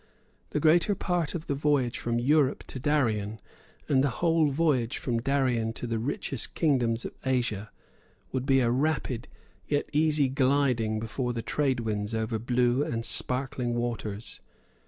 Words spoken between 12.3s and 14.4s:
blue and sparkling waters.